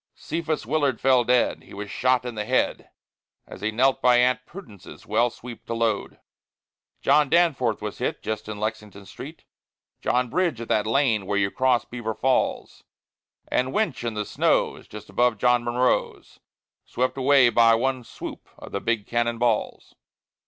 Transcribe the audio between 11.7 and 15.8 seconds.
Beaver Falls, And Winch and the Snows just above John